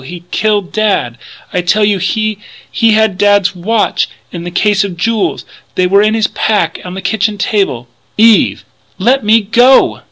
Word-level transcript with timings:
he's 0.01 0.23
killed 0.31 0.71
Dad, 0.71 1.15
I 1.53 1.61
tell 1.61 1.85
you! 1.85 1.99
He 1.99 2.37
had 2.73 3.19
Dad's 3.19 3.55
watch 3.55 4.09
and 4.33 4.47
the 4.47 4.49
case 4.49 4.83
of 4.83 4.97
jewels 4.97 5.45
they 5.75 5.85
were 5.85 6.01
in 6.01 6.15
his 6.15 6.25
pack 6.25 6.79
on 6.83 6.95
the 6.95 7.03
kitchen 7.03 7.37
table" 7.37 7.87
"Eve!" 8.17 8.65
"Let 8.97 9.23
me 9.23 9.41
go! 9.41 9.99